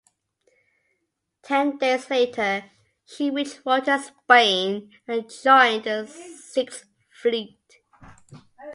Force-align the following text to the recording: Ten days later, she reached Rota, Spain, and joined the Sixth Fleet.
Ten 1.43 1.77
days 1.77 2.09
later, 2.09 2.71
she 3.05 3.29
reached 3.29 3.61
Rota, 3.63 3.99
Spain, 3.99 4.89
and 5.07 5.29
joined 5.29 5.83
the 5.83 6.07
Sixth 6.07 6.85
Fleet. 7.21 7.59